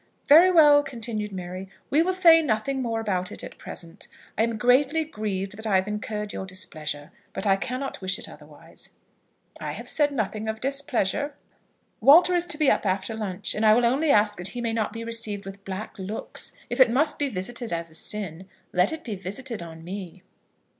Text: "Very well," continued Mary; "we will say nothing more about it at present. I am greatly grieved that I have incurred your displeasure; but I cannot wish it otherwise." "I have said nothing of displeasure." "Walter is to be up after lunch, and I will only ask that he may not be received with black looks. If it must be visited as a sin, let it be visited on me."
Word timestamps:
"Very 0.25 0.49
well," 0.51 0.81
continued 0.81 1.31
Mary; 1.31 1.69
"we 1.91 2.01
will 2.01 2.15
say 2.15 2.41
nothing 2.41 2.81
more 2.81 2.99
about 2.99 3.31
it 3.31 3.43
at 3.43 3.59
present. 3.59 4.07
I 4.35 4.41
am 4.41 4.57
greatly 4.57 5.03
grieved 5.03 5.55
that 5.57 5.67
I 5.67 5.75
have 5.75 5.87
incurred 5.87 6.33
your 6.33 6.47
displeasure; 6.47 7.11
but 7.33 7.45
I 7.45 7.55
cannot 7.55 8.01
wish 8.01 8.17
it 8.17 8.27
otherwise." 8.27 8.89
"I 9.59 9.73
have 9.73 9.87
said 9.87 10.09
nothing 10.11 10.47
of 10.47 10.59
displeasure." 10.59 11.35
"Walter 11.99 12.33
is 12.33 12.47
to 12.47 12.57
be 12.57 12.71
up 12.71 12.83
after 12.87 13.15
lunch, 13.15 13.53
and 13.53 13.63
I 13.63 13.73
will 13.75 13.85
only 13.85 14.09
ask 14.09 14.39
that 14.39 14.47
he 14.57 14.59
may 14.61 14.73
not 14.73 14.91
be 14.91 15.03
received 15.03 15.45
with 15.45 15.63
black 15.65 15.99
looks. 15.99 16.51
If 16.67 16.79
it 16.79 16.89
must 16.89 17.19
be 17.19 17.29
visited 17.29 17.71
as 17.71 17.91
a 17.91 17.93
sin, 17.93 18.49
let 18.73 18.91
it 18.91 19.03
be 19.03 19.13
visited 19.15 19.61
on 19.61 19.83
me." 19.83 20.23